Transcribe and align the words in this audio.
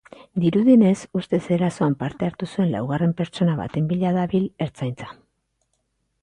Dirudienez, 0.43 0.93
ustez 1.19 1.41
erasoan 1.57 1.93
parte 1.99 2.29
hartu 2.29 2.47
zuen 2.55 2.71
laugarren 2.77 3.13
pertsona 3.21 3.59
baten 3.61 3.91
bila 3.93 4.15
dabil 4.17 4.49
ertzaintza. 4.69 5.13